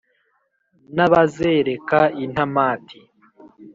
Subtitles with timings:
[0.95, 2.99] n’ abazereka intamati,